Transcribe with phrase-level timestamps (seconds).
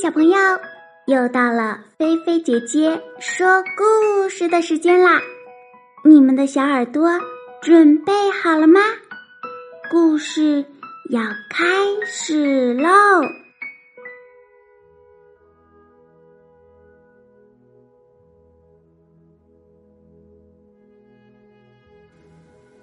[0.00, 0.38] 小朋友，
[1.06, 5.20] 又到了菲菲姐姐说故事的时间啦！
[6.04, 7.10] 你们的小耳朵
[7.60, 8.80] 准备好了吗？
[9.90, 10.64] 故事
[11.10, 11.66] 要开
[12.06, 12.88] 始喽！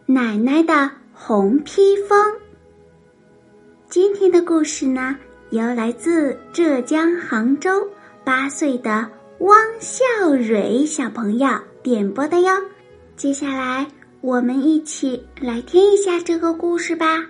[0.06, 2.36] 奶奶的红披风。
[3.88, 5.18] 今天的故事呢？
[5.56, 7.88] 由来自浙江杭州
[8.26, 9.10] 八岁的
[9.40, 10.04] 汪笑
[10.38, 11.48] 蕊小朋友
[11.82, 12.52] 点播的哟。
[13.16, 13.88] 接下来，
[14.20, 17.26] 我们一起来听一下这个故事吧。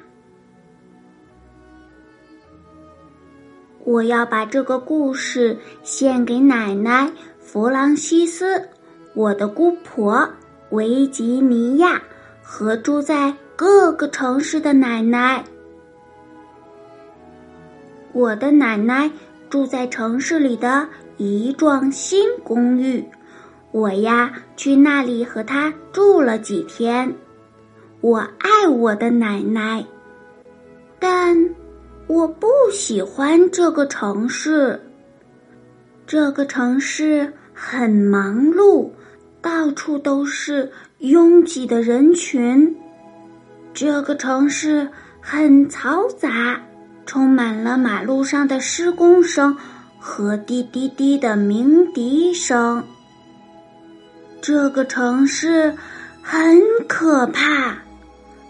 [3.84, 7.08] 我要把这个故事献给奶奶
[7.40, 8.68] 弗朗西斯，
[9.14, 10.28] 我的姑婆
[10.72, 12.02] 维吉尼亚
[12.42, 15.46] 和住在各个城市的奶奶。
[18.16, 19.12] 我的奶奶
[19.50, 23.04] 住在城市里的一幢新公寓，
[23.74, 27.14] 我呀去那里和她住了几天。
[28.00, 29.86] 我爱我的奶奶，
[30.98, 31.50] 但
[32.08, 34.80] 我不喜欢这个城市。
[36.08, 38.92] 这个城市很忙碌，
[39.42, 42.78] 到处都是拥挤的人群。
[43.74, 44.88] 这个城市
[45.20, 46.62] 很嘈杂。
[47.06, 49.56] 充满了马路上的施工声
[50.00, 52.84] 和滴滴滴的鸣笛声。
[54.42, 55.76] 这个城市
[56.22, 57.78] 很可怕，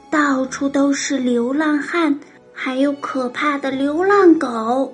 [0.10, 2.20] 到处都是流浪汉，
[2.54, 4.94] 还有可怕的流浪狗。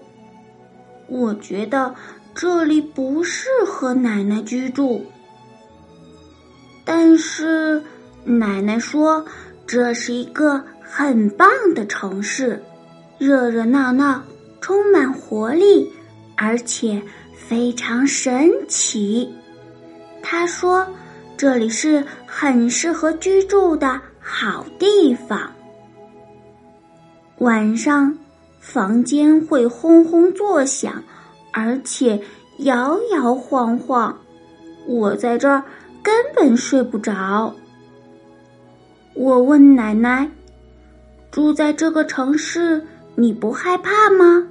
[1.08, 1.94] 我觉得
[2.34, 5.06] 这里不适合奶奶居住，
[6.86, 7.84] 但是
[8.24, 9.26] 奶奶说
[9.68, 12.64] 这是一个很棒的城市。
[13.22, 14.24] 热热闹闹，
[14.62, 15.94] 充满活力，
[16.36, 17.00] 而且
[17.36, 19.32] 非常神奇。
[20.24, 20.88] 他说
[21.38, 25.52] ：“这里是很适合居住的好地方。
[27.38, 28.18] 晚上，
[28.60, 31.04] 房间会轰轰作响，
[31.54, 32.20] 而且
[32.62, 34.18] 摇摇晃晃，
[34.88, 35.64] 我在这儿
[36.02, 37.54] 根本睡不着。”
[39.14, 40.28] 我问奶奶
[41.30, 42.84] ：“住在这个城市？”
[43.22, 44.48] 你不害怕吗？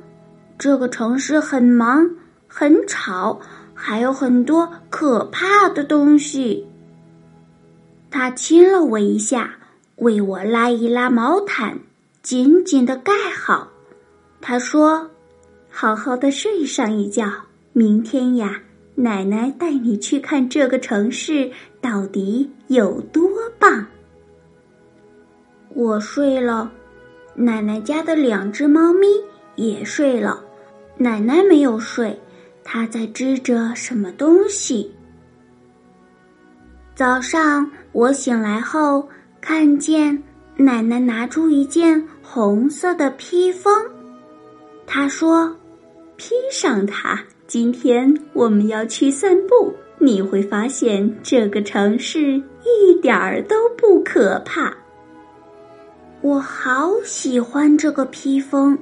[0.56, 2.08] 这个城市很忙，
[2.46, 3.40] 很吵，
[3.74, 6.64] 还有很多可怕的东西。
[8.12, 9.56] 他亲了我一下，
[9.96, 11.80] 为我拉一拉毛毯，
[12.22, 13.68] 紧紧的盖好。
[14.40, 15.10] 他说
[15.68, 17.28] ：“好好的睡上一觉，
[17.72, 18.62] 明天呀，
[18.94, 21.50] 奶奶带你去看这个城市
[21.80, 23.84] 到底有多棒。”
[25.74, 26.70] 我睡了。
[27.40, 29.06] 奶奶家的两只猫咪
[29.54, 30.44] 也睡了，
[30.98, 32.20] 奶奶没有睡，
[32.62, 34.94] 她在织着什么东西。
[36.94, 39.08] 早上我醒来后，
[39.40, 40.22] 看见
[40.54, 43.74] 奶奶拿出一件红色的披风，
[44.86, 45.56] 她说
[46.18, 54.76] ：“披上它，今天我们要去散步，你会发现这个城市一点儿都不可怕。”
[56.22, 58.76] 我好喜欢这个披风，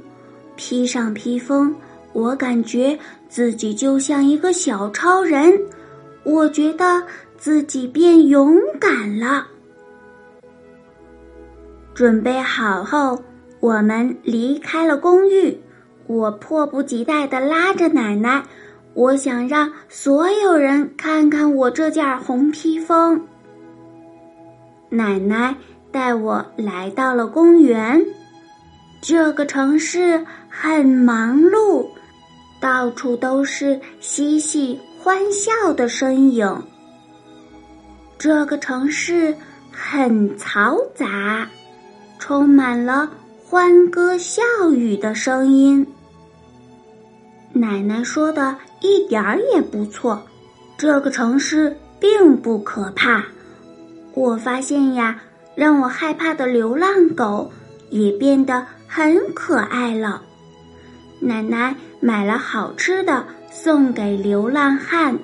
[0.56, 1.72] 披上披风，
[2.12, 5.56] 我感觉自己就像一个小超人，
[6.25, 7.00] 我觉得
[7.37, 9.47] 自己变勇敢了。
[11.94, 13.22] 准备好后，
[13.60, 15.56] 我们离开了公寓。
[16.09, 18.43] 我迫不及待地拉着奶奶，
[18.94, 23.20] 我想让所有人看看我这件红披风。
[24.88, 25.55] 奶奶。
[25.91, 28.04] 带我来到了公园，
[29.00, 31.88] 这个城市很忙碌，
[32.60, 36.62] 到处都是嬉戏欢笑的身影。
[38.19, 39.34] 这个城市
[39.72, 41.49] 很嘈杂，
[42.19, 43.10] 充满了
[43.44, 45.87] 欢歌笑语的声音。
[47.52, 50.20] 奶奶说的一点儿也不错，
[50.76, 53.25] 这个城市并不可怕。
[54.14, 55.23] 我发现呀。
[55.58, 57.50] 让我害怕的流浪狗
[57.90, 60.22] 也变得很可爱了。
[61.19, 65.19] 奶奶买了好吃的送给流浪汉。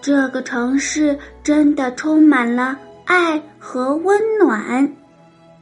[0.00, 4.88] 这个城市真的充满了爱和温暖。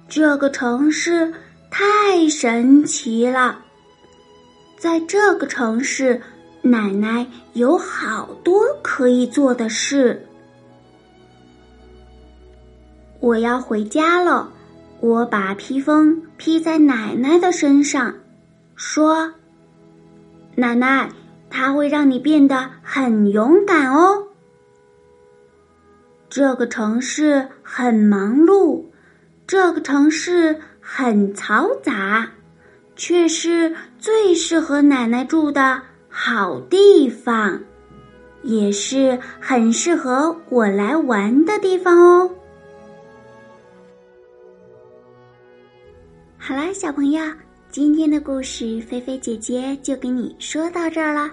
[0.06, 1.32] 这个城市
[1.70, 3.60] 太神奇了。
[4.76, 6.20] 在这个城市，
[6.60, 10.26] 奶奶有好多可以做的事。
[13.20, 14.50] 我要回家了，
[15.00, 18.14] 我把披风披在奶奶的身上，
[18.74, 19.32] 说
[20.56, 21.10] ：“奶奶，
[21.50, 24.26] 它会让你变得很勇敢哦。
[26.30, 28.84] 这个城市很忙碌，
[29.46, 32.26] 这个城市很嘈杂，
[32.96, 37.60] 却是最适合奶奶住的好地方，
[38.42, 42.30] 也是很适合我来玩的地方哦。
[46.42, 47.22] 好啦，小朋友，
[47.70, 51.30] 今天的故事菲菲姐姐就给你说到这儿了。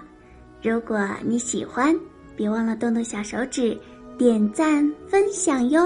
[0.62, 1.98] 如果你喜欢，
[2.36, 3.76] 别忘了动动小手指。
[4.18, 5.80] 点赞分享哟！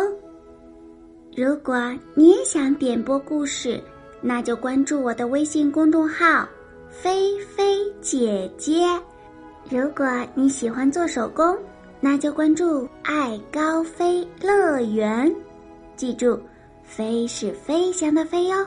[1.36, 1.76] 如果
[2.14, 3.80] 你也想点播故事，
[4.20, 6.48] 那就关注我的微信公众号
[6.90, 8.84] “菲菲姐姐”。
[9.70, 10.04] 如果
[10.34, 11.56] 你喜欢做手工，
[12.00, 15.32] 那就关注“爱高飞乐园”。
[15.94, 16.40] 记住
[16.82, 18.66] ，“飞”是飞翔的“飞”哟。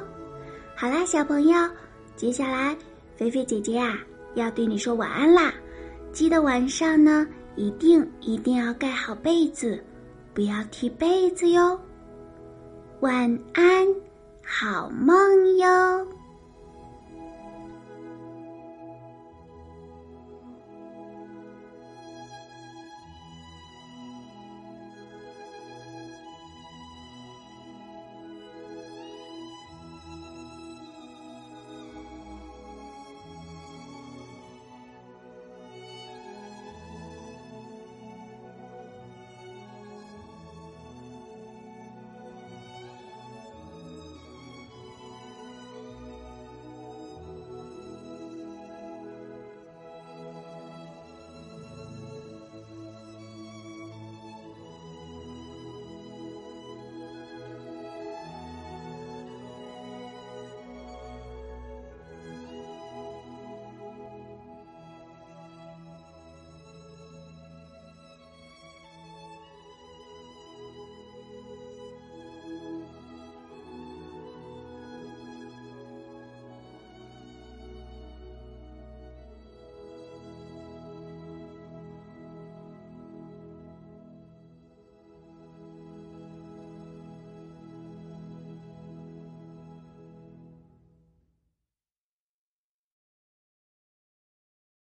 [0.85, 1.57] 好啦，小朋友，
[2.15, 2.77] 接下来
[3.17, 3.97] 菲菲姐姐啊
[4.35, 5.51] 要对你说晚安啦！
[6.11, 7.25] 记得晚上呢。
[7.55, 9.83] 一定一定要盖好被子，
[10.31, 11.79] 不要踢被子哟。
[12.99, 13.87] 晚安，
[14.45, 16.07] 好梦哟。